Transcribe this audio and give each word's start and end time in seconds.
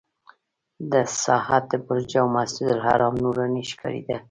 د 0.91 0.93
ساعت 1.23 1.67
برج 1.85 2.11
او 2.21 2.27
مسجدالحرام 2.37 3.13
نوراني 3.23 3.63
ښکارېده. 3.71 4.17